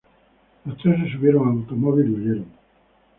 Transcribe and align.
Los 0.65 0.79
tres 0.79 0.97
se 1.03 1.15
subieron 1.15 1.43
al 1.47 1.53
automóvil 1.57 2.07
y 2.09 2.13
huyeron. 2.15 2.45